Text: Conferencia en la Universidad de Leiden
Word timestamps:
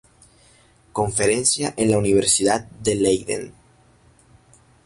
Conferencia 0.93 1.75
en 1.77 1.91
la 1.91 1.99
Universidad 1.99 2.61
de 2.67 2.95
Leiden 2.95 3.53